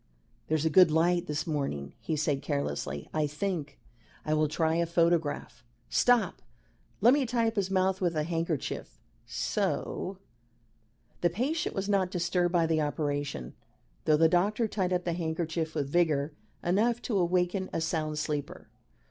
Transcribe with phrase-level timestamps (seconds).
[0.47, 3.07] "There's a good light this morning," he said carelessly.
[3.13, 3.77] "I think
[4.25, 5.63] I will try a photograph.
[5.91, 6.41] Stop!
[7.01, 10.17] Let me tie up his mouth with a handkerchief so."
[11.21, 13.53] The patient was not disturbed by the operation,
[14.05, 16.33] though the doctor tied up the handkerchief with vigour
[16.63, 18.69] enough to awaken a sound sleeper.